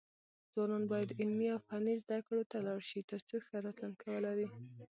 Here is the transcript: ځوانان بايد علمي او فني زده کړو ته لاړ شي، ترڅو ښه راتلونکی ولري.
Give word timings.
ځوانان 0.53 0.83
بايد 0.91 1.09
علمي 1.19 1.47
او 1.55 1.59
فني 1.67 1.95
زده 2.03 2.17
کړو 2.27 2.43
ته 2.51 2.57
لاړ 2.67 2.79
شي، 2.89 2.99
ترڅو 3.11 3.35
ښه 3.45 3.55
راتلونکی 3.65 4.07
ولري. 4.11 4.47